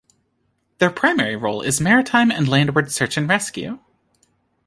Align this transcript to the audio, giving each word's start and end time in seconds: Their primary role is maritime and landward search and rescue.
Their 0.79 0.89
primary 0.89 1.35
role 1.35 1.61
is 1.61 1.79
maritime 1.79 2.31
and 2.31 2.47
landward 2.47 2.91
search 2.91 3.17
and 3.17 3.29
rescue. 3.29 3.77